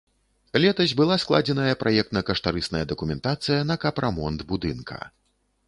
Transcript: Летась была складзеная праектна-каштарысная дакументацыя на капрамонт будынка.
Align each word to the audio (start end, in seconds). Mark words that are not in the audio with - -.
Летась 0.63 0.95
была 1.01 1.17
складзеная 1.23 1.75
праектна-каштарысная 1.83 2.83
дакументацыя 2.95 3.61
на 3.73 3.77
капрамонт 3.85 4.39
будынка. 4.53 4.99